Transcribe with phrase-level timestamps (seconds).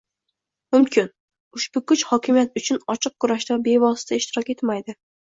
[0.75, 1.09] mumkin.
[1.59, 4.97] Ushbu kuch hokimiyat uchun ochiq kurashda bevosita ishtirok etmaydi